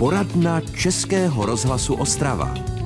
[0.00, 2.79] Poradna Českého rozhlasu Ostrava.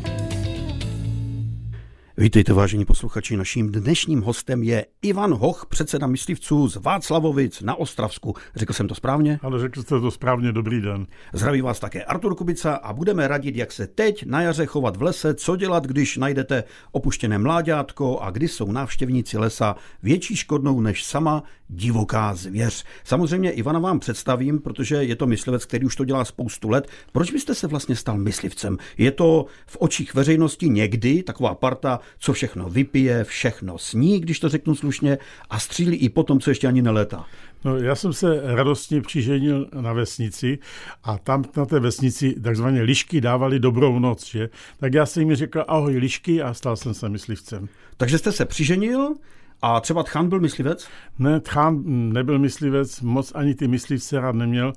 [2.17, 3.37] Vítejte, vážení posluchači.
[3.37, 8.35] Naším dnešním hostem je Ivan Hoch, předseda myslivců z Václavovic na Ostravsku.
[8.57, 9.39] Řekl jsem to správně?
[9.43, 11.07] Ale řekl jste to správně, dobrý den.
[11.33, 15.03] Zdraví vás také Artur Kubica a budeme radit, jak se teď na jaře chovat v
[15.03, 21.05] lese, co dělat, když najdete opuštěné mláďátko a kdy jsou návštěvníci lesa větší škodnou než
[21.05, 22.85] sama divoká zvěř.
[23.05, 26.89] Samozřejmě Ivana vám představím, protože je to myslivec, který už to dělá spoustu let.
[27.13, 28.79] Proč byste se vlastně stal myslivcem?
[28.99, 34.49] Je to v očích veřejnosti někdy taková parta, co všechno vypije, všechno sní, když to
[34.49, 35.19] řeknu slušně,
[35.51, 37.27] a střílí i potom, co ještě ani neletá.
[37.65, 40.59] No, já jsem se radostně přiženil na vesnici
[41.05, 44.49] a tam na té vesnici takzvané lišky dávali dobrou noc, že?
[44.81, 47.69] Tak já jsem jim řekl ahoj lišky a stal jsem se myslivcem.
[47.97, 49.15] Takže jste se přiženil,
[49.63, 50.89] a třeba Tchan byl myslivec?
[51.19, 54.73] Ne, Tchan nebyl myslivec, moc ani ty myslivce rád neměl,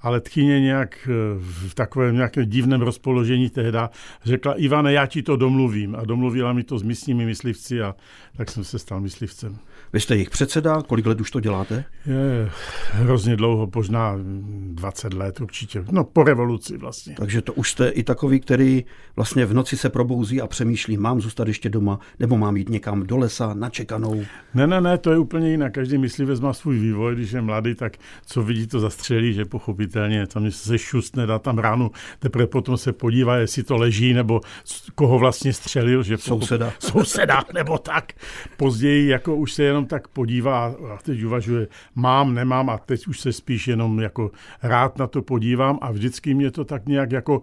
[0.00, 1.12] ale tchyně nějak eh,
[1.68, 3.90] v takovém nějakém divném rozpoložení tehda
[4.24, 5.96] řekla, Ivane, já ti to domluvím.
[5.96, 7.94] A domluvila mi to s místními myslivci a
[8.36, 9.58] tak jsem se stal myslivcem.
[9.92, 11.84] Vy jste jejich předseda, kolik let už to děláte?
[12.06, 12.50] Je
[12.90, 17.14] hrozně dlouho, možná 20 let určitě, no po revoluci vlastně.
[17.18, 18.84] Takže to už jste i takový, který
[19.16, 23.06] vlastně v noci se probouzí a přemýšlí, mám zůstat ještě doma, nebo mám jít někam
[23.06, 24.24] do lesa na čekanou?
[24.54, 25.72] Ne, ne, ne, to je úplně jinak.
[25.72, 27.96] Každý myslivec má svůj vývoj, když je mladý, tak
[28.26, 32.92] co vidí, to zastřelí, že pochopitelně tam se šustne, dá tam ránu, teprve potom se
[32.92, 34.40] podívá, jestli to leží, nebo
[34.94, 36.72] koho vlastně střelil, že souseda.
[36.78, 38.12] souseda, nebo tak.
[38.56, 43.06] Později jako už se jenom jenom tak podívá a teď uvažuje, mám, nemám a teď
[43.06, 44.30] už se spíš jenom jako
[44.62, 47.40] rád na to podívám a vždycky mě to tak nějak jako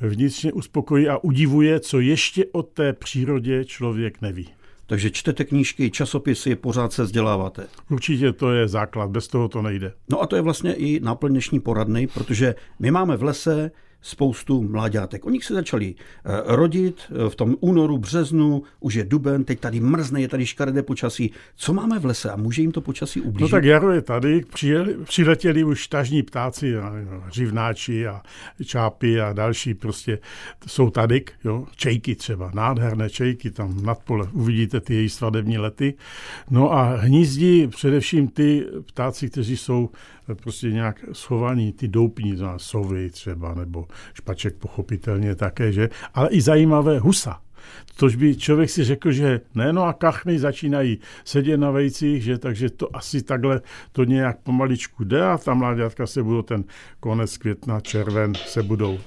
[0.00, 4.48] vnitřně uspokojí a udivuje, co ještě o té přírodě člověk neví.
[4.86, 7.66] Takže čtete knížky, časopisy, pořád se vzděláváte.
[7.90, 9.92] Určitě to je základ, bez toho to nejde.
[10.10, 13.70] No a to je vlastně i náplň dnešní poradny, protože my máme v lese
[14.02, 15.26] spoustu mláďátek.
[15.26, 19.80] Oni se začali eh, rodit eh, v tom únoru, březnu, už je duben, teď tady
[19.80, 21.32] mrzne, je tady škaredé počasí.
[21.56, 23.52] Co máme v lese a může jim to počasí ublížit?
[23.52, 26.74] No tak jaro je tady, přijeli, přiletěli už tažní ptáci,
[27.32, 28.22] živnáči a
[28.64, 30.18] čápy a další prostě
[30.66, 35.94] jsou tady, jo, čejky třeba, nádherné čejky tam nad pole, uvidíte ty její svadební lety.
[36.50, 39.90] No a hnízdí především ty ptáci, kteří jsou
[40.34, 46.98] prostě nějak schovaní, ty doupní, sovy třeba, nebo špaček pochopitelně také, že, ale i zajímavé
[46.98, 47.40] husa.
[47.96, 52.38] Tož by člověk si řekl, že ne, no a kachny začínají sedět na vejcích, že?
[52.38, 53.60] Takže to asi takhle
[53.92, 56.64] to nějak pomaličku jde a ta mláďatka se budou ten
[57.00, 58.98] konec května, červen se budou.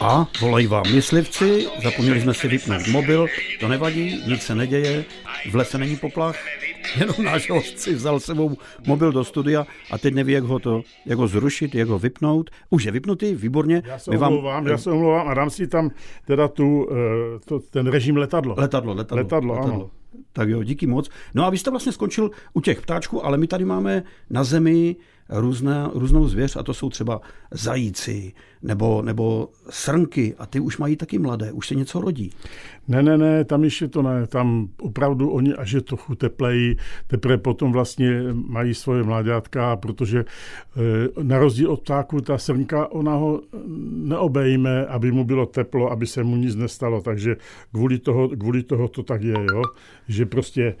[0.00, 3.26] A volají vám myslivci, zapomněli jsme si vypnout mobil,
[3.60, 5.04] to nevadí, nic se neděje,
[5.50, 6.36] v lese není poplach,
[7.00, 11.18] jenom náš si vzal sebou mobil do studia a teď neví, jak ho to, jak
[11.18, 12.50] ho zrušit, jak ho vypnout.
[12.70, 13.82] Už je vypnutý, výborně.
[13.86, 14.32] Já se vám...
[14.32, 15.90] omlouvám, já se omlouvám a dám si tam
[16.26, 16.96] teda tu, uh,
[17.44, 18.54] to, ten režim letadlo.
[18.58, 19.22] Letadlo, letadlo.
[19.22, 19.74] Letadlo, letadlo.
[19.74, 19.90] ano.
[20.32, 21.10] Tak jo, díky moc.
[21.34, 24.96] No a vy jste vlastně skončil u těch ptáčků, ale my tady máme na zemi
[25.30, 27.20] různé, různou zvěř a to jsou třeba
[27.50, 28.32] zajíci
[28.62, 32.30] nebo, nebo srnky a ty už mají taky mladé, už se něco rodí.
[32.88, 36.76] Ne, ne, ne, tam ještě to ne, tam opravdu oni až je trochu teplejí,
[37.06, 43.14] teprve potom vlastně mají svoje mláďátka, protože e, na rozdíl od ptáku ta srnka, ona
[43.14, 43.40] ho
[43.90, 47.36] neobejme, aby mu bylo teplo, aby se mu nic nestalo, takže
[47.72, 49.62] kvůli toho, kvůli toho to tak je, jo?
[50.08, 50.76] že prostě e,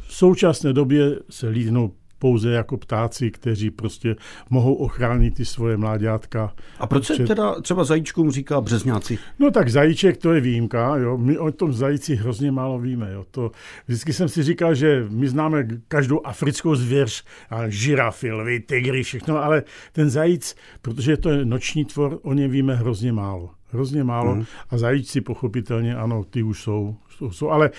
[0.00, 1.92] v současné době se lídnou
[2.24, 4.16] pouze jako ptáci, kteří prostě
[4.50, 6.52] mohou ochránit ty svoje mláďátka.
[6.78, 9.18] A proč se teda třeba zajíčkům říká březňáci?
[9.38, 11.18] No tak zajíček to je výjimka, jo.
[11.18, 13.24] My o tom zajíci hrozně málo víme, jo.
[13.30, 13.50] To,
[13.86, 19.44] vždycky jsem si říkal, že my známe každou africkou zvěř, a žirafy, lvy, tygry, všechno,
[19.44, 19.62] ale
[19.92, 24.34] ten zajíc, protože to je noční tvor, o něm víme hrozně málo hrozně málo.
[24.34, 24.44] Mm.
[24.70, 27.70] A zajíci pochopitelně, ano, ty už jsou, jsou, jsou, ale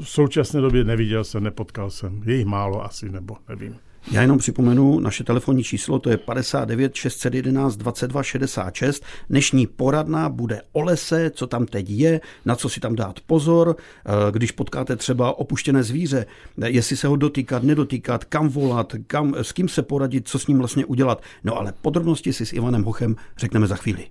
[0.00, 2.22] v současné době neviděl jsem, nepotkal jsem.
[2.26, 3.76] Je jich málo asi, nebo nevím.
[4.10, 9.04] Já jenom připomenu naše telefonní číslo, to je 59 611 22 66.
[9.30, 13.76] Dnešní poradna bude o lese, co tam teď je, na co si tam dát pozor,
[13.76, 16.26] eh, když potkáte třeba opuštěné zvíře,
[16.66, 20.58] jestli se ho dotýkat, nedotýkat, kam volat, kam, s kým se poradit, co s ním
[20.58, 21.22] vlastně udělat.
[21.44, 24.06] No ale podrobnosti si s Ivanem Hochem řekneme za chvíli.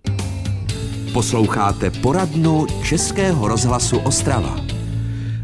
[1.13, 4.70] Posloucháte poradnu Českého rozhlasu Ostrava.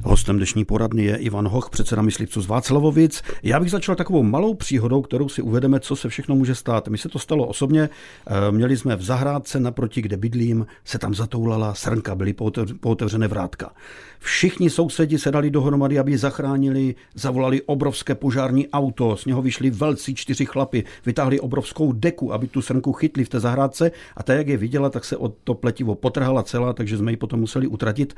[0.09, 3.21] Hostem dnešní poradny je Ivan Hoch, předseda myslivců z Václavovic.
[3.43, 6.87] Já bych začal takovou malou příhodou, kterou si uvedeme, co se všechno může stát.
[6.87, 7.89] Mi se to stalo osobně.
[8.27, 12.35] Eh, měli jsme v zahrádce naproti, kde bydlím, se tam zatoulala srnka, byly
[12.79, 13.71] pootevřené vrátka.
[14.19, 20.15] Všichni sousedi se dali dohromady, aby zachránili, zavolali obrovské požární auto, z něho vyšli velcí
[20.15, 24.47] čtyři chlapy, vytáhli obrovskou deku, aby tu srnku chytli v té zahrádce a ta, jak
[24.47, 28.13] je viděla, tak se od to pletivo potrhala celá, takže jsme ji potom museli utratit.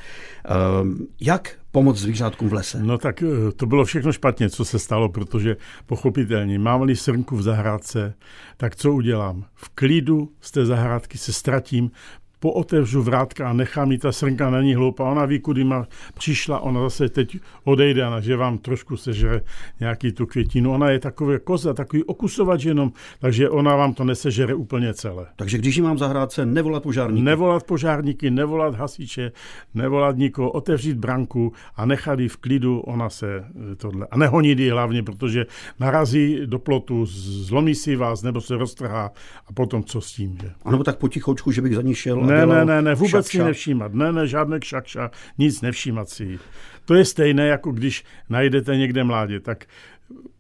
[0.46, 2.84] Ehm, jak pomoct zvířátkům v lese?
[2.84, 7.42] No tak eh, to bylo všechno špatně, co se stalo, protože pochopitelně mám-li srnku v
[7.42, 8.13] zahrádce,
[8.57, 9.46] tak co udělám?
[9.54, 11.92] V klidu z té zahrádky se ztratím,
[12.39, 15.12] pootevřu vrátka a nechám jí ta srnka na ní hloupá.
[15.12, 19.41] Ona ví, kudy má přišla, ona zase teď odejde a že vám trošku sežere
[19.80, 20.74] nějaký tu květinu.
[20.74, 25.25] Ona je takové koza, takový okusovač jenom, takže ona vám to nesežere úplně celé.
[25.36, 27.24] Takže když ji mám zahrádce, nevolat požárníky?
[27.24, 29.31] Nevolat požárníky, nevolat hasiče,
[29.74, 34.07] nevolat nikoho, otevřít branku a nechat ji v klidu, ona se eh, tohle.
[34.12, 35.45] A nehonit ji hlavně, protože
[35.80, 39.12] narazí do plotu, zlomí si vás nebo se roztrhá
[39.47, 40.38] a potom co s tím.
[40.41, 40.51] Že?
[40.65, 43.44] A nebo tak potichoučku, že bych za ní šel ne, ne, ne, ne, vůbec si
[43.44, 43.94] nevšímat.
[43.94, 46.40] Ne, ne, žádné kšakša, nic nevšímat si.
[46.86, 49.66] To je stejné, jako když najdete někde mládě, tak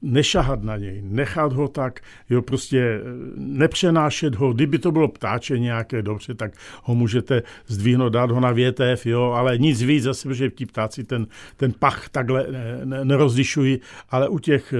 [0.01, 1.99] nešahat na něj, nechat ho tak,
[2.29, 3.01] jo, prostě eh,
[3.35, 6.51] nepřenášet ho, kdyby to bylo ptáče nějaké dobře, tak
[6.83, 11.03] ho můžete zdvihnout, dát ho na větev, jo, ale nic víc zase, protože ti ptáci
[11.03, 11.27] ten,
[11.57, 12.47] ten pach takhle
[12.83, 13.79] ne, nerozlišují,
[14.09, 14.77] ale u těch eh,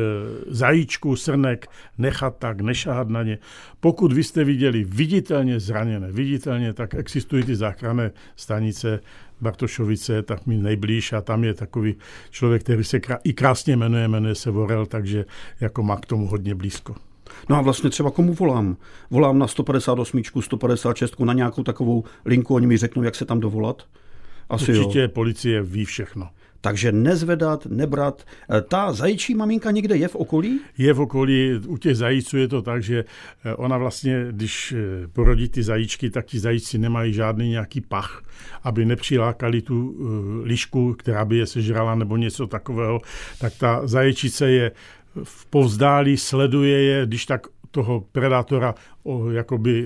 [0.48, 3.38] zajíčků, srnek nechat tak, nešahat na ně.
[3.80, 9.00] Pokud vy jste viděli viditelně zraněné, viditelně, tak existují ty záchranné stanice,
[9.42, 11.96] Bartošovice, tak mi nejblíž a tam je takový
[12.30, 15.26] člověk, který se krá- i krásně jmenuje, jmenuje se Vorel, takže
[15.62, 16.96] jako má k tomu hodně blízko.
[17.50, 18.78] No a vlastně třeba komu volám?
[19.10, 23.84] Volám na 158, 156, na nějakou takovou linku, oni mi řeknou, jak se tam dovolat?
[24.50, 25.08] Asi Určitě jo.
[25.08, 26.30] policie ví všechno.
[26.62, 28.24] Takže nezvedat, nebrat.
[28.58, 30.60] E, ta zajíčí maminka někde je v okolí?
[30.78, 31.60] Je v okolí.
[31.68, 33.06] U těch zajíců je to tak, že
[33.46, 38.24] e, ona vlastně, když e, porodí ty zajíčky, tak ti zajíci nemají žádný nějaký pach,
[38.64, 39.96] aby nepřilákali tu
[40.44, 43.02] lišku, která by je sežrala nebo něco takového.
[43.40, 44.72] Tak ta zajíčice je
[45.24, 49.86] v povzdálí, sleduje je, když tak toho predátora o, jakoby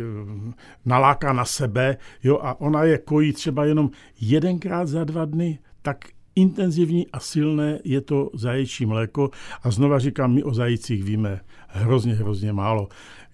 [0.85, 3.89] naláká na sebe, jo, a ona je kojí třeba jenom
[4.21, 5.97] jedenkrát za dva dny, tak
[6.35, 9.31] intenzivní a silné je to zaječí mléko
[9.63, 12.89] a znova říkám, my o zajících víme hrozně, hrozně málo.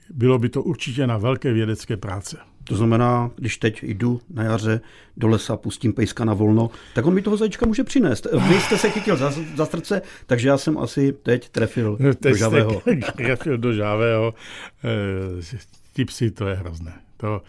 [0.10, 2.38] Bylo by to určitě na velké vědecké práce.
[2.64, 4.82] To znamená, když teď jdu na jaře
[5.18, 8.28] do lesa, pustím pejska na volno, tak on mi toho zajíčka může přinést.
[8.48, 12.38] Vy jste se chytil za, za srdce, takže já jsem asi teď trefil teď do
[12.38, 12.82] žavého.
[13.18, 14.34] trefil do žavého.
[14.84, 15.58] E,
[15.94, 16.94] ti psi, to je hrozné.
[17.18, 17.42] To,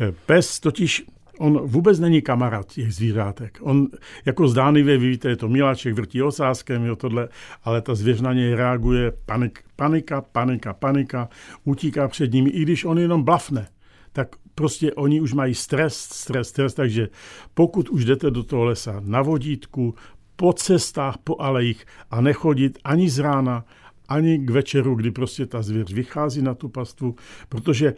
[0.00, 1.04] e, pes totiž
[1.38, 3.58] On vůbec není kamarád těch zvířátek.
[3.62, 3.88] On
[4.24, 7.28] jako zdánlivě, víte, je to miláček, vrtí osázkem, jo, tohle,
[7.64, 11.28] ale ta zvěř na něj reaguje panik, panika, panika, panika,
[11.64, 13.68] utíká před nimi, i když on jenom blafne,
[14.12, 17.08] tak prostě oni už mají stres, stres, stres, takže
[17.54, 19.94] pokud už jdete do toho lesa na vodítku,
[20.36, 23.64] po cestách, po alejích a nechodit ani z rána,
[24.08, 27.14] ani k večeru, kdy prostě ta zvěř vychází na tu pastvu,
[27.48, 27.94] protože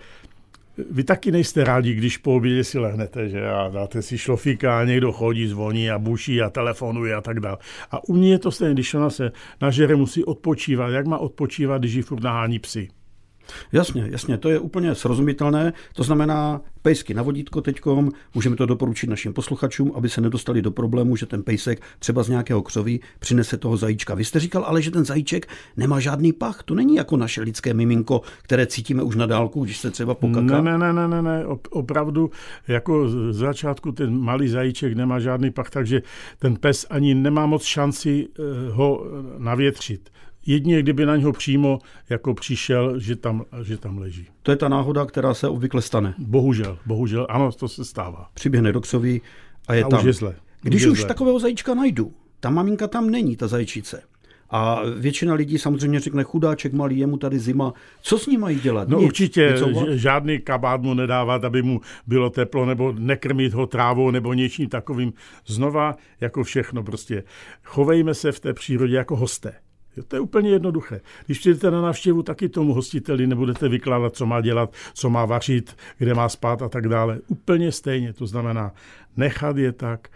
[0.90, 4.84] vy taky nejste rádi, když po obědě si lehnete, že a dáte si šlofíka a
[4.84, 7.56] někdo chodí, zvoní a buší a telefonuje a tak dále.
[7.90, 10.92] A u mě je to stejné, když ona se nažere, musí odpočívat.
[10.92, 12.88] Jak má odpočívat, když ji furt nahání psy?
[13.72, 15.72] Jasně, jasně, to je úplně srozumitelné.
[15.94, 20.70] To znamená, pejsky na vodítko teďkom, můžeme to doporučit našim posluchačům, aby se nedostali do
[20.70, 24.14] problému, že ten pejsek třeba z nějakého křoví přinese toho zajíčka.
[24.14, 26.62] Vy jste říkal ale, že ten zajíček nemá žádný pach.
[26.62, 30.60] To není jako naše lidské miminko, které cítíme už na dálku, když se třeba pokaká.
[30.60, 32.30] Ne, ne, ne, ne, ne, opravdu
[32.68, 36.02] jako z začátku ten malý zajíček nemá žádný pach, takže
[36.38, 39.06] ten pes ani nemá moc šanci eh, ho
[39.38, 40.10] navětřit.
[40.46, 41.78] Jedině, kdyby na něho přímo
[42.10, 44.26] jako přišel, že tam, že tam leží.
[44.42, 46.14] To je ta náhoda, která se obvykle stane.
[46.18, 48.28] Bohužel, bohužel, ano, to se stává.
[48.34, 49.22] Přiběhne do křoví
[49.68, 49.98] a je a tam.
[49.98, 50.34] Už je zle.
[50.62, 51.08] Když už, už zle.
[51.08, 54.02] takového zajíčka najdu, ta maminka tam není, ta zajčice.
[54.50, 57.72] A většina lidí samozřejmě řekne, chudáček malý, je mu tady zima.
[58.02, 58.88] Co s ním mají dělat?
[58.88, 59.06] No Nic.
[59.06, 59.88] určitě Vycouvat?
[59.88, 65.12] žádný kabát mu nedávat, aby mu bylo teplo, nebo nekrmit ho trávou, nebo něčím takovým.
[65.46, 67.24] Znova, jako všechno prostě.
[67.64, 69.54] Chovejme se v té přírodě jako hosté.
[69.96, 71.00] Jo, to je úplně jednoduché.
[71.26, 75.76] Když přijdete na návštěvu, taky tomu hostiteli nebudete vykládat, co má dělat, co má vařit,
[75.98, 77.18] kde má spát a tak dále.
[77.28, 78.12] Úplně stejně.
[78.12, 78.72] To znamená
[79.16, 80.08] nechat je tak,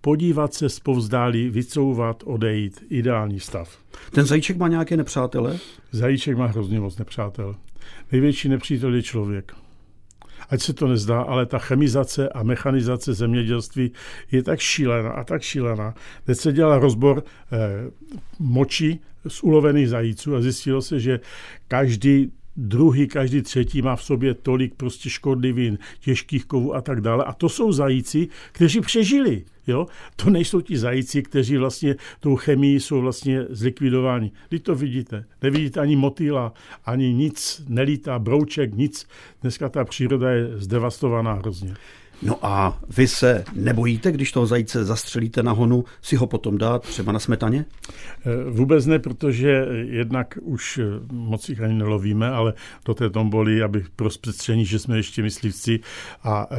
[0.00, 2.84] podívat se zpovzdálí, vycouvat, odejít.
[2.90, 3.78] Ideální stav.
[4.10, 5.58] Ten zajíček má nějaké nepřátele?
[5.92, 7.56] Zajíček má hrozně moc nepřátel.
[8.12, 9.65] Největší nepřítel je člověk.
[10.50, 13.92] Ať se to nezdá, ale ta chemizace a mechanizace zemědělství
[14.30, 15.94] je tak šílená a tak šílená.
[16.24, 17.58] Teď se dělal rozbor eh,
[18.38, 21.20] moči z ulovených zajíců a zjistilo se, že
[21.68, 27.24] každý druhý, každý třetí má v sobě tolik prostě škodlivin, těžkých kovů a tak dále.
[27.24, 29.44] A to jsou zajíci, kteří přežili.
[29.66, 29.86] Jo?
[30.16, 34.32] To nejsou ti zajíci, kteří vlastně tou chemií jsou vlastně zlikvidováni.
[34.50, 35.24] Vy to vidíte.
[35.42, 36.52] Nevidíte ani motýla,
[36.84, 39.06] ani nic, nelítá brouček, nic.
[39.42, 41.74] Dneska ta příroda je zdevastovaná hrozně.
[42.22, 46.82] No a vy se nebojíte, když toho zajíce zastřelíte na honu, si ho potom dát
[46.82, 47.64] třeba na smetaně?
[48.26, 52.54] Eh, vůbec ne, protože jednak už eh, moc jich ani nelovíme, ale
[52.84, 55.80] do té tomboli, aby pro zpřestření, že jsme ještě myslivci
[56.22, 56.56] a eh,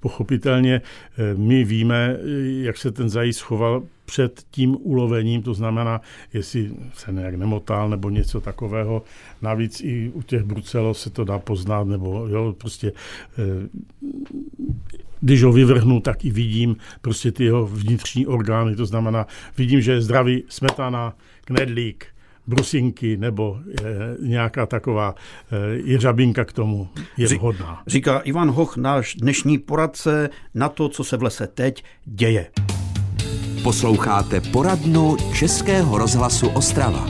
[0.00, 0.80] pochopitelně
[1.36, 2.16] my víme,
[2.60, 6.00] jak se ten zajíc choval před tím ulovením, to znamená,
[6.32, 9.02] jestli se nějak nemotal nebo něco takového.
[9.42, 12.92] Navíc i u těch brucelo se to dá poznat, nebo jo, prostě
[15.20, 19.26] když ho vyvrhnu, tak i vidím prostě ty jeho vnitřní orgány, to znamená,
[19.58, 21.14] vidím, že je zdravý smetana,
[21.44, 22.06] knedlík,
[22.46, 25.14] brusinky nebo je, nějaká taková
[25.52, 27.82] je, jeřabinka k tomu je vhodná.
[27.86, 32.50] Říká Ivan Hoch, náš dnešní poradce na to, co se v lese teď děje.
[33.64, 37.06] Posloucháte poradnu Českého rozhlasu Ostrava.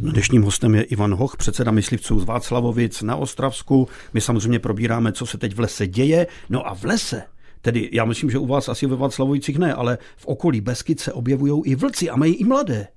[0.00, 3.88] Dnešním hostem je Ivan Hoch, předseda myslivců z Václavovic na Ostravsku.
[4.14, 6.26] My samozřejmě probíráme, co se teď v lese děje.
[6.50, 7.22] No a v lese
[7.60, 11.12] Tedy já myslím, že u vás asi ve Václavovicích ne, ale v okolí Beskyt se
[11.12, 12.88] objevují i vlci a mají i mladé.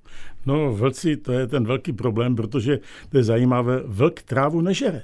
[0.46, 2.78] No, vlci, to je ten velký problém, protože
[3.08, 5.02] to je zajímavé, vlk trávu nežere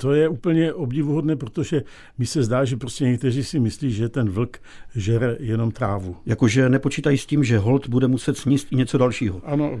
[0.00, 1.82] to je úplně obdivuhodné, protože
[2.18, 4.58] mi se zdá, že prostě někteří si myslí, že ten vlk
[4.94, 6.16] žere jenom trávu.
[6.26, 9.40] Jakože nepočítají s tím, že hold bude muset sníst i něco dalšího.
[9.44, 9.78] Ano,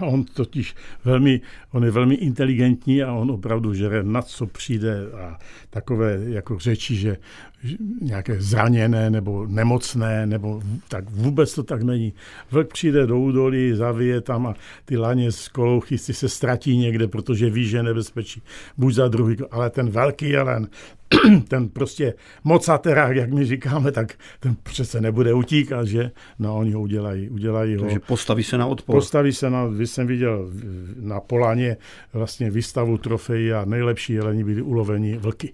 [0.00, 0.74] on totiž
[1.04, 1.40] velmi,
[1.72, 5.38] on je velmi inteligentní a on opravdu žere na co přijde a
[5.70, 7.16] takové jako řeči, že
[8.00, 12.12] nějaké zraněné nebo nemocné, nebo tak vůbec to tak není.
[12.50, 17.08] Vlk přijde do údolí, zavije tam a ty laně z kolouchy si se ztratí někde,
[17.08, 18.42] protože ví, že je nebezpečí.
[18.76, 20.68] Buď za druhý, ale ten velký jelen,
[21.48, 26.10] ten prostě mocaterák, jak my říkáme, tak ten přece nebude utíkat, že?
[26.38, 27.82] No oni ho udělají, udělají ho.
[27.82, 28.96] Takže postaví se na odpor.
[28.96, 30.50] Postaví se na, vy jsem viděl
[31.00, 31.76] na Polaně
[32.12, 35.52] vlastně výstavu trofejí a nejlepší jeleni byli uloveni vlky.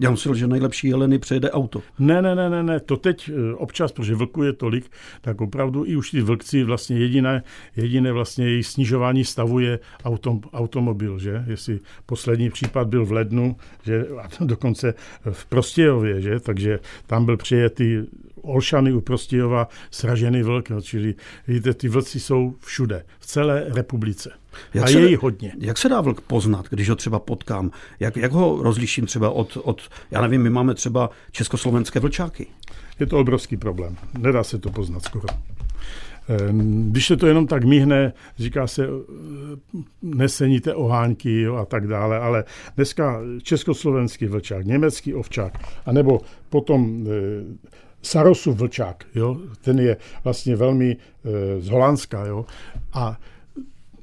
[0.00, 1.82] Já myslel, že nejlepší jeleny přejede auto.
[1.98, 4.90] Ne, ne, ne, ne, ne, to teď eh, občas, protože vlku je tolik,
[5.20, 7.42] tak opravdu i už ty vlkci vlastně jediné,
[7.76, 11.44] jediné vlastně její snižování stavu je autom, automobil, že?
[11.46, 14.94] Jestli poslední případ byl v lednu, že a dokonce
[15.30, 16.40] v Prostějově, že?
[16.40, 18.02] Takže tam byl přijetý
[18.42, 21.14] Olšany u Prostějova sražený vlk, no, čili
[21.46, 24.30] vidíte, ty vlci jsou všude, v celé republice.
[24.74, 25.52] Jak a se, je hodně.
[25.58, 27.70] Jak se dá vlk poznat, když ho třeba potkám?
[28.00, 32.46] Jak, jak ho rozliším třeba od, od, já nevím, my máme třeba československé vlčáky.
[33.00, 33.96] Je to obrovský problém.
[34.18, 35.26] Nedá se to poznat skoro.
[36.28, 41.86] Ehm, když se to jenom tak míhne, říká se, eh, neseníte ohánky jo, a tak
[41.86, 42.44] dále, ale
[42.76, 47.06] dneska československý vlčák, německý ovčák, anebo potom
[48.02, 52.46] eh, Sarosův vlčák, jo, ten je vlastně velmi e, z Holandska, jo,
[52.92, 53.18] a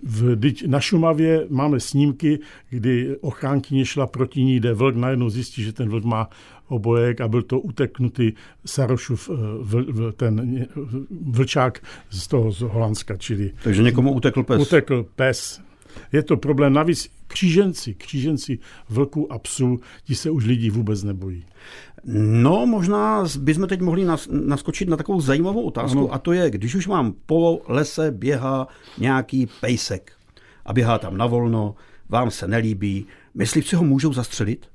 [0.03, 0.37] v,
[0.67, 5.89] na Šumavě máme snímky, kdy ochránkyně šla proti ní, jde vlk, najednou zjistí, že ten
[5.89, 6.29] vlk má
[6.67, 8.31] obojek a byl to uteknutý
[8.65, 10.67] Sarošův eh, vl, vl, ten
[11.21, 13.51] vlčák z toho z Holandska, čili...
[13.63, 14.61] Takže někomu utekl pes.
[14.61, 15.61] Utekl pes.
[16.11, 16.73] Je to problém.
[16.73, 18.59] Navíc kříženci, kříženci
[18.89, 21.43] vlků a psů, ti se už lidi vůbec nebojí.
[22.07, 26.13] No, možná bychom teď mohli naskočit na takovou zajímavou otázku ano.
[26.13, 30.11] a to je, když už mám po lese běhá nějaký pejsek
[30.65, 31.75] a běhá tam na volno,
[32.09, 34.67] vám se nelíbí, myslivci ho můžou zastřelit?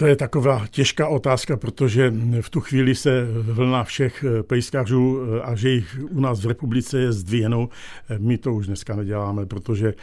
[0.00, 5.70] To je taková těžká otázka, protože v tu chvíli se vlna všech pejskařů a že
[5.70, 7.68] jich u nás v republice je zdvíjenou,
[8.18, 9.94] my to už dneska neděláme, protože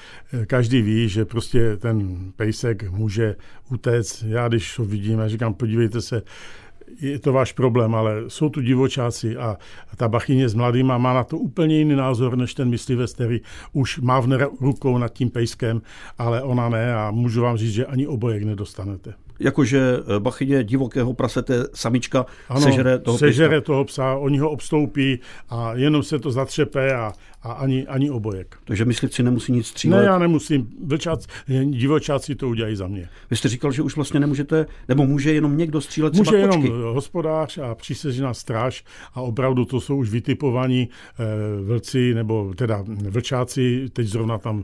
[0.48, 3.36] každý ví, že prostě ten pejsek může
[3.72, 4.24] utéct.
[4.28, 6.22] Já když ho vidím, já říkám, podívejte se,
[7.02, 9.58] je to váš problém, ale jsou tu divočáci a
[9.96, 13.42] ta bachyně s mladýma má na to úplně jiný názor, než ten myslivec, který
[13.74, 15.82] už mávne rukou nad tím pejskem,
[16.18, 21.14] ale ona ne a můžu vám říct, že ani obojek nedostanete jakože eh, bachyně divokého
[21.14, 26.32] prasete samička ano, sežere toho sežere toho psa, oni ho obstoupí a jenom se to
[26.32, 28.58] zatřepe a, a ani, ani obojek.
[28.64, 29.98] Takže myslivci nemusí nic střílet?
[29.98, 30.70] Ne, já nemusím.
[30.86, 31.28] Vlčác,
[31.64, 33.10] divočáci to udělají za mě.
[33.30, 36.62] Vy jste říkal, že už vlastně nemůžete, nebo může jenom někdo střílet může třeba jenom
[36.62, 36.78] kočky.
[36.78, 41.26] hospodář a přísežná stráž a opravdu to jsou už vytipovaní eh,
[41.64, 44.64] vlci, nebo teda vlčáci, teď zrovna tam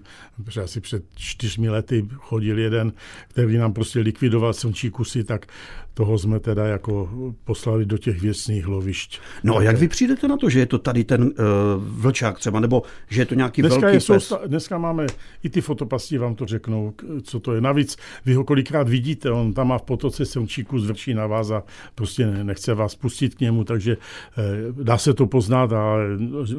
[0.63, 2.93] asi před čtyřmi lety chodil jeden,
[3.27, 5.45] který nám prostě likvidoval slnčí kusy, tak
[5.93, 7.09] toho jsme teda jako
[7.43, 9.19] poslali do těch věcných lovišť.
[9.43, 11.29] No a jak vy přijdete na to, že je to tady ten uh,
[11.77, 14.05] vlčák třeba, nebo že je to nějaký dneska velký je pes?
[14.05, 15.05] Sousta, dneska máme,
[15.43, 16.93] i ty fotopasti vám to řeknou,
[17.23, 17.61] co to je.
[17.61, 21.51] Navíc vy ho kolikrát vidíte, on tam má v potoce slnčí kus vrší na vás
[21.51, 21.63] a
[21.95, 23.97] prostě nechce vás pustit k němu, takže
[24.37, 25.95] eh, dá se to poznat a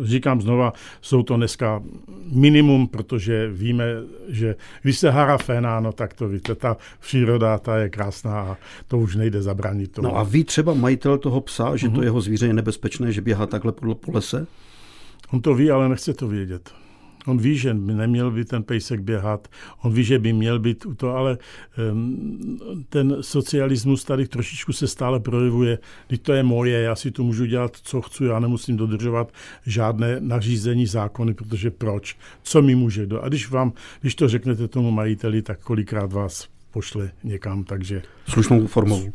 [0.02, 1.82] říkám znova, jsou to dneska
[2.32, 3.84] minimum, protože víme,
[4.28, 8.56] že když se hara féna, no tak to víte, ta příroda, ta je krásná a
[8.88, 10.08] to už nejde zabránit tomu.
[10.08, 11.94] No a ví třeba majitel toho psa, že mm-hmm.
[11.94, 14.46] to jeho zvíře je nebezpečné, že běhá takhle po lese?
[15.32, 16.74] On to ví, ale nechce to vědět.
[17.26, 19.48] On ví, že neměl by ten pejsek běhat,
[19.82, 21.38] on ví, že by měl být u to, ale
[21.92, 25.78] um, ten socialismus tady trošičku se stále projevuje.
[26.08, 29.32] Když to je moje, já si tu můžu dělat, co chci, já nemusím dodržovat
[29.66, 32.16] žádné nařízení zákony, protože proč?
[32.42, 33.22] Co mi může do?
[33.22, 38.02] A když vám, když to řeknete tomu majiteli, tak kolikrát vás pošle někam, takže...
[38.28, 39.10] Slušnou formou.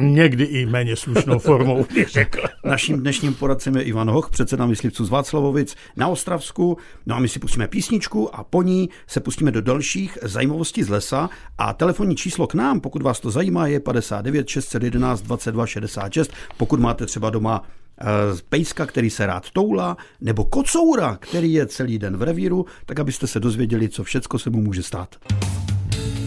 [0.00, 2.40] Někdy i méně slušnou formou, bych řekl.
[2.64, 6.78] Naším dnešním poradcem je Ivan Hoch, předseda myslivců z Václavovic na Ostravsku.
[7.06, 10.88] No a my si pustíme písničku a po ní se pustíme do dalších zajímavostí z
[10.88, 11.30] lesa.
[11.58, 16.32] A telefonní číslo k nám, pokud vás to zajímá, je 59 611 22 66.
[16.56, 17.62] Pokud máte třeba doma
[18.00, 18.04] eh,
[18.48, 23.26] pejska, který se rád toulá, nebo kocoura, který je celý den v revíru, tak abyste
[23.26, 25.16] se dozvěděli, co všecko se mu může stát.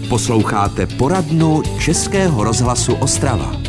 [0.09, 3.61] Posloucháte poradnu Českého rozhlasu Ostrava.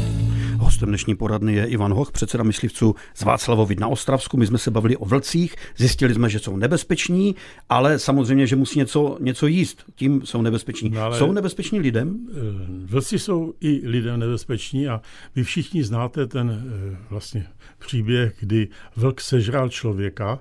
[0.59, 4.37] Hostem dnešní poradny je Ivan Hoch, předseda myslivců z Václavovic na Ostravsku.
[4.37, 7.37] My jsme se bavili o vlcích, zjistili jsme, že jsou nebezpeční,
[7.69, 9.85] ale samozřejmě, že musí něco, něco jíst.
[9.95, 10.91] Tím jsou nebezpeční.
[10.91, 12.19] No, jsou nebezpeční lidem?
[12.31, 12.35] Eh,
[12.85, 15.01] vlci jsou i lidem nebezpeční a
[15.35, 17.47] vy všichni znáte ten eh, vlastně
[17.79, 20.39] příběh, kdy vlk sežral člověka.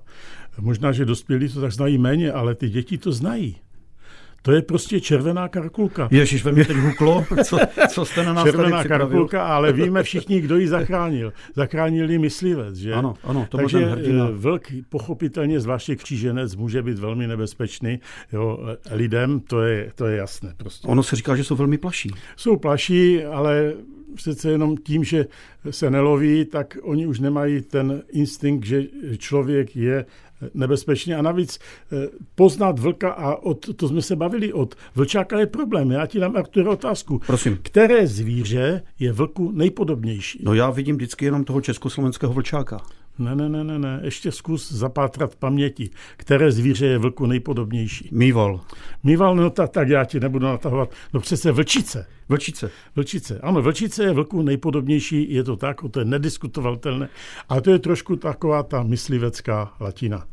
[0.59, 3.55] Možná, že dospělí to tak znají méně, ale ty děti to znají.
[4.47, 6.07] To je prostě červená karkulka.
[6.11, 7.57] Ježíš, ve mě teď huklo, co,
[7.89, 11.33] co jste na nás Červená tady karkulka, ale víme všichni, kdo ji zachránil.
[11.55, 12.93] Zachránil ji myslivec, že?
[12.93, 14.27] Ano, ano, to Takže ten hrdina.
[14.27, 17.99] eh, vlk pochopitelně, zvláště kříženec, může být velmi nebezpečný
[18.33, 18.59] jo,
[18.91, 20.53] lidem, to je, to je jasné.
[20.57, 20.87] Prostě.
[20.87, 22.11] Ono se říká, že jsou velmi plaší.
[22.37, 23.73] Jsou plaší, ale
[24.15, 25.25] přece jenom tím, že
[25.69, 28.83] se neloví, tak oni už nemají ten instinkt, že
[29.17, 30.05] člověk je
[30.53, 31.13] nebezpečný.
[31.13, 35.91] A navíc eh, poznat vlka a od, to jsme se bavili, od vlčáka je problém.
[35.91, 37.21] Já ti dám, Artur, otázku.
[37.27, 37.59] Prosím.
[37.61, 40.39] Které zvíře je vlku nejpodobnější?
[40.43, 42.81] No já vidím vždycky jenom toho československého vlčáka.
[43.19, 43.99] Ne, ne, ne, ne, ne.
[44.03, 45.89] Ještě zkus zapátrat v paměti.
[46.17, 48.09] Které zvíře je vlku nejpodobnější?
[48.11, 48.61] Mýval.
[49.03, 50.91] Mýval, no tak, tak já ti nebudu natahovat.
[51.13, 52.07] No přece vlčice.
[52.29, 52.71] Vlčice.
[52.95, 53.39] Vlčice.
[53.39, 57.09] Ano, vlčice je vlku nejpodobnější, je to tak, to je nediskutovatelné.
[57.49, 60.25] A to je trošku taková ta myslivecká latina.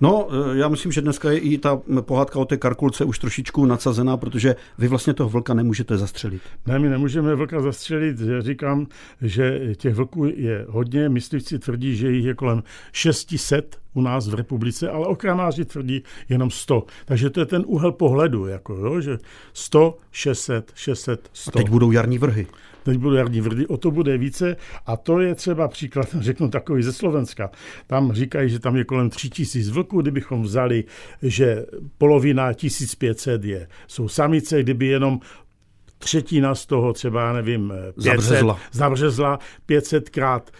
[0.00, 3.66] No, eh, já myslím, že dneska je i ta pohádka o té karkulce už trošičku
[3.66, 6.42] nadsazená, protože vy vlastně toho vlka nemůžete zastřelit.
[6.66, 8.20] Ne, my nemůžeme vlka zastřelit.
[8.20, 8.86] Já říkám,
[9.22, 11.08] že těch vlků je hodně.
[11.08, 16.50] Myslivci tvrdí, že jich je kolem 600 u nás v republice, ale ochranáři tvrdí jenom
[16.50, 16.84] 100.
[17.04, 19.18] Takže to je ten úhel pohledu, jako, jo, že
[19.52, 21.58] 100, 600, 600, 100.
[21.58, 22.46] A teď budou jarní vrhy.
[22.82, 24.56] Teď budou jarní vrdy, o to bude více.
[24.86, 27.50] A to je třeba příklad, řeknu takový ze Slovenska.
[27.86, 30.84] Tam říkají, že tam je kolem 3000 vlků, kdybychom vzali,
[31.22, 31.66] že
[31.98, 35.20] polovina 1500 je, jsou samice, kdyby jenom
[35.98, 38.58] třetina z toho třeba, já nevím, 500, Zabřezla.
[38.72, 40.50] zabřezla 500 krát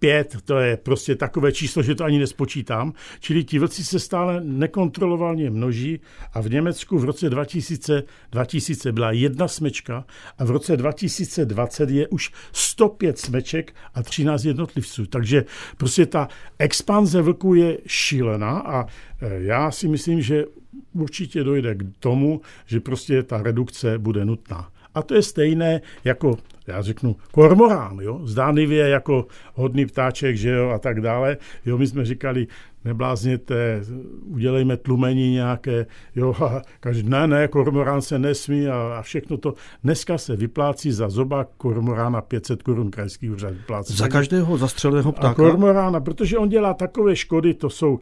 [0.00, 2.92] pět, to je prostě takové číslo, že to ani nespočítám.
[3.20, 6.00] Čili ti vlci se stále nekontrolovaně množí
[6.32, 10.04] a v Německu v roce 2000, 2000 byla jedna smečka
[10.38, 15.06] a v roce 2020 je už 105 smeček a 13 jednotlivců.
[15.06, 15.44] Takže
[15.76, 20.44] prostě ta expanze vlků je šílená a eh, já si myslím, že
[20.92, 24.70] určitě dojde k tomu, že prostě ta redukce bude nutná.
[24.94, 28.20] A to je stejné jako, já řeknu, kormorán, jo?
[28.24, 31.36] zdánlivě jako hodný ptáček, že jo, a tak dále.
[31.66, 32.46] Jo, my jsme říkali,
[32.84, 33.80] neblázněte,
[34.24, 39.54] udělejme tlumení nějaké, jo, a každý, ne, ne, kormorán se nesmí a, a všechno to.
[39.84, 43.96] Dneska se vyplácí za zoba kormorána 500 korun krajský úřad vyplácí.
[43.96, 45.34] Za každého zastřeleného A ptáka?
[45.34, 47.98] kormorána, protože on dělá takové škody, to jsou,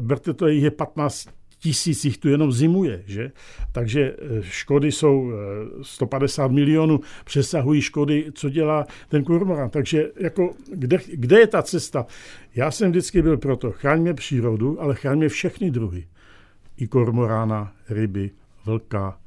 [0.00, 3.32] berte to, je 15 tisíc jich tu jenom zimuje, že?
[3.72, 5.34] Takže eh, škody jsou eh,
[5.82, 9.70] 150 milionů, přesahují škody, co dělá ten kormorán.
[9.70, 12.06] Takže jako, kde, kde je ta cesta?
[12.54, 16.06] Já jsem vždycky byl proto, chraňme přírodu, ale chraňme všechny druhy.
[16.76, 18.30] I kormorána, ryby,
[18.64, 19.18] vlka,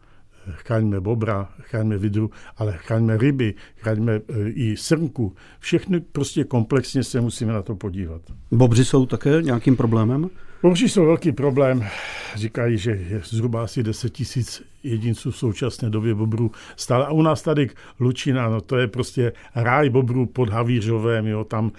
[0.50, 5.36] chraňme bobra, chraňme vidru, ale chraňme ryby, chraňme i srnku.
[5.60, 8.22] Všechny prostě komplexně se musíme na to podívat.
[8.52, 10.30] Bobři jsou také nějakým problémem?
[10.62, 11.88] Bobři jsou velký problém.
[12.36, 17.06] Říkají, že je zhruba asi 10 tisíc jedinců v současné době bobrů stále.
[17.06, 21.72] A u nás tady Lučina, no to je prostě ráj bobrů pod Havířovém, jo, tam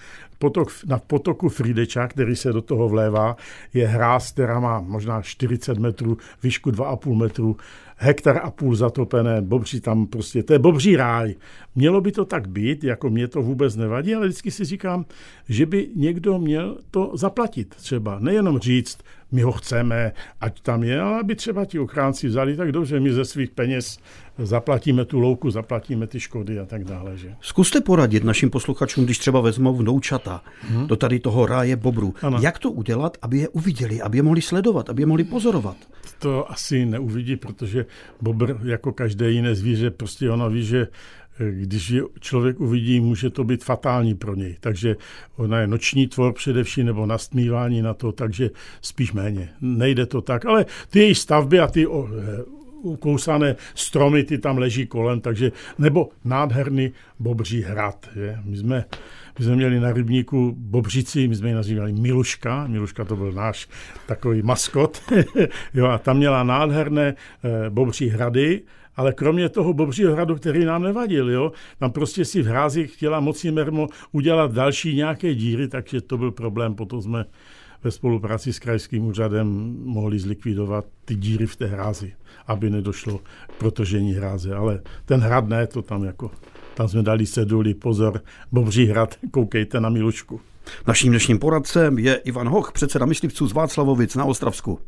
[0.43, 3.35] potok, na potoku Frideča, který se do toho vlévá,
[3.73, 7.57] je hráz, která má možná 40 metrů, výšku 2,5 metru,
[7.97, 11.35] hektar a půl zatopené, bobří tam prostě, to je bobří ráj.
[11.75, 15.05] Mělo by to tak být, jako mě to vůbec nevadí, ale vždycky si říkám,
[15.49, 18.19] že by někdo měl to zaplatit třeba.
[18.19, 18.97] Nejenom říct,
[19.33, 23.13] my ho chceme, ať tam je, ale aby třeba ti ochránci vzali, tak dobře, my
[23.13, 23.97] ze svých peněz
[24.37, 27.17] zaplatíme tu louku, zaplatíme ty škody a tak dále.
[27.17, 27.35] Že?
[27.41, 30.87] Zkuste poradit našim posluchačům, když třeba vezmou vnoučata hmm.
[30.87, 32.13] do tady toho ráje bobru.
[32.21, 32.37] Ano.
[32.41, 35.77] Jak to udělat, aby je uviděli, aby je mohli sledovat, aby je mohli pozorovat?
[36.19, 37.85] To asi neuvidí, protože
[38.21, 40.87] bobr, jako každé jiné zvíře, prostě ono ví, že
[41.51, 44.57] když je člověk uvidí, může to být fatální pro něj.
[44.59, 44.95] Takže
[45.35, 48.49] ona je noční tvor především, nebo nastmívání na to, takže
[48.81, 49.49] spíš méně.
[49.61, 51.87] Nejde to tak, ale ty její stavby a ty
[52.83, 58.09] ukousané stromy, ty tam leží kolem, takže, nebo nádherný bobří hrad.
[58.15, 58.39] Je.
[58.43, 58.85] My, jsme,
[59.39, 63.67] my jsme měli na rybníku bobřici, my jsme ji nazývali Miluška, Miluška to byl náš
[64.05, 65.01] takový maskot,
[65.73, 68.61] jo, a tam měla nádherné eh, bobří hrady,
[68.95, 73.19] ale kromě toho bobřího hradu, který nám nevadil, jo, tam prostě si v hrázi chtěla
[73.19, 77.25] moci Mermo udělat další nějaké díry, takže to byl problém, potom jsme
[77.83, 82.13] ve spolupráci s krajským úřadem mohli zlikvidovat ty díry v té hrázi,
[82.47, 84.55] aby nedošlo k protržení hráze.
[84.55, 86.31] Ale ten hrad ne, to tam jako,
[86.73, 90.41] tam jsme dali seduli, pozor, Bobří hrad, koukejte na Milušku.
[90.87, 94.79] Naším dnešním poradcem je Ivan Hoch, předseda myslivců z Václavovic na Ostravsku.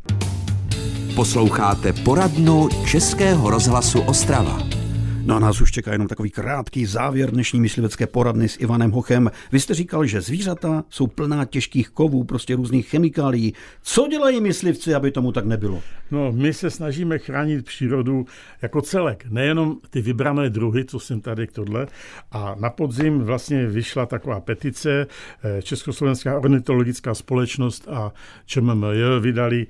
[1.15, 4.84] Posloucháte poradnu Českého rozhlasu Ostrava.
[5.25, 9.31] No a nás už čeká jenom takový krátký závěr dnešní myslivecké poradny s Ivanem Hochem.
[9.51, 13.53] Vy jste říkal, že zvířata jsou plná těžkých kovů, prostě různých chemikálií.
[13.81, 15.81] Co dělají myslivci, aby tomu tak nebylo?
[16.11, 18.25] No, my se snažíme chránit přírodu
[18.61, 21.87] jako celek, nejenom ty vybrané druhy, co jsem tady k tohle.
[22.31, 25.07] A na podzim vlastně vyšla taková petice,
[25.43, 28.13] eh, Československá ornitologická společnost a
[28.45, 29.67] ČMMJ vydali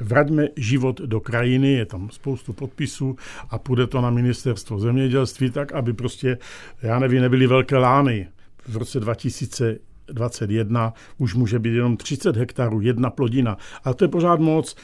[0.00, 3.16] Vraťme život do krajiny, je tam spoustu podpisů
[3.50, 6.38] a půjde to na ministerstvo země zemědělství tak, aby prostě,
[6.82, 8.28] já nevím, nebyly velké lány.
[8.68, 9.78] V roce 2000
[10.12, 13.58] 21 už může být jenom 30 hektarů, jedna plodina.
[13.84, 14.76] A to je pořád moc.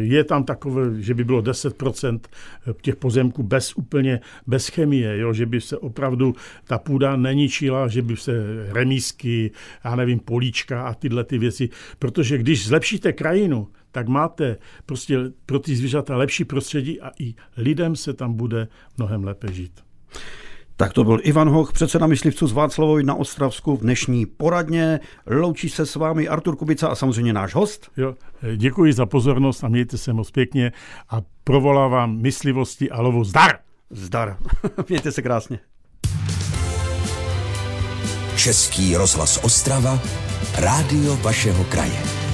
[0.00, 2.20] Je tam takové, že by bylo 10%
[2.82, 5.32] těch pozemků bez úplně, bez chemie, jo?
[5.32, 6.34] že by se opravdu
[6.64, 8.32] ta půda neničila, že by se
[8.72, 9.50] remísky,
[9.84, 11.68] já nevím, políčka a tyhle ty věci.
[11.98, 17.96] Protože když zlepšíte krajinu, tak máte prostě pro ty zvířata lepší prostředí a i lidem
[17.96, 19.80] se tam bude mnohem lépe žít.
[20.80, 25.00] Tak to byl Ivan Hoch, předseda myslivců z Václavovi na Ostravsku v dnešní poradně.
[25.26, 27.90] Loučí se s vámi Artur Kubica a samozřejmě náš host.
[27.96, 28.14] Jo,
[28.56, 30.72] děkuji za pozornost a mějte se moc pěkně
[31.10, 33.58] a provolávám myslivosti a lovu zdar.
[33.90, 34.36] Zdar.
[34.88, 35.58] mějte se krásně.
[38.36, 40.00] Český rozhlas Ostrava,
[40.58, 42.27] rádio vašeho kraje.